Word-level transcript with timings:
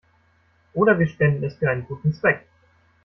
Oder 0.73 0.97
wir 0.97 1.05
spenden 1.07 1.43
es 1.43 1.57
für 1.57 1.69
einen 1.69 1.85
guten 1.85 2.11
Zweck. 2.11 2.47